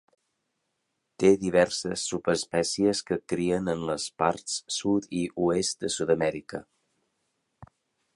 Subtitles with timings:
[1.23, 6.63] Té diverses subespècies que crien en les parts sud i oest de Sud-amèrica.